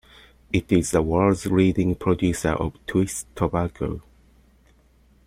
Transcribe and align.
It 0.51 0.71
is 0.71 0.89
the 0.89 1.01
world's 1.03 1.45
leading 1.45 1.93
producer 1.93 2.53
of 2.53 2.83
twist 2.87 3.27
tobacco. 3.35 4.01